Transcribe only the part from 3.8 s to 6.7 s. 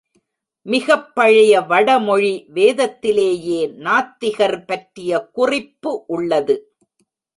நாத்திகர் பற்றிய குறிப்பு உள்ளது.